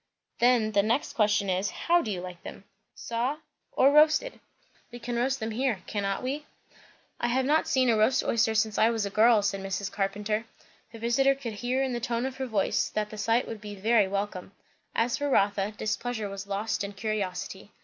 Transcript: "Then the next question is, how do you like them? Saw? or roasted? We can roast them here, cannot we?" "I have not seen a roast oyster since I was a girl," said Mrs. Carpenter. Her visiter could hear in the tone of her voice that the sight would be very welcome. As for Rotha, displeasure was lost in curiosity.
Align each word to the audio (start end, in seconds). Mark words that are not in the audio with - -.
"Then 0.39 0.71
the 0.71 0.81
next 0.81 1.13
question 1.13 1.47
is, 1.47 1.69
how 1.69 2.01
do 2.01 2.09
you 2.09 2.21
like 2.21 2.41
them? 2.41 2.63
Saw? 2.95 3.37
or 3.71 3.91
roasted? 3.91 4.39
We 4.91 4.97
can 4.97 5.15
roast 5.15 5.39
them 5.39 5.51
here, 5.51 5.83
cannot 5.85 6.23
we?" 6.23 6.47
"I 7.19 7.27
have 7.27 7.45
not 7.45 7.67
seen 7.67 7.87
a 7.87 7.95
roast 7.95 8.23
oyster 8.23 8.55
since 8.55 8.79
I 8.79 8.89
was 8.89 9.05
a 9.05 9.11
girl," 9.11 9.43
said 9.43 9.61
Mrs. 9.61 9.91
Carpenter. 9.91 10.45
Her 10.91 10.97
visiter 10.97 11.35
could 11.35 11.53
hear 11.53 11.83
in 11.83 11.93
the 11.93 11.99
tone 11.99 12.25
of 12.25 12.37
her 12.37 12.47
voice 12.47 12.89
that 12.89 13.11
the 13.11 13.17
sight 13.19 13.47
would 13.47 13.61
be 13.61 13.75
very 13.75 14.07
welcome. 14.07 14.53
As 14.95 15.17
for 15.19 15.29
Rotha, 15.29 15.71
displeasure 15.77 16.29
was 16.29 16.47
lost 16.47 16.83
in 16.83 16.93
curiosity. 16.93 17.69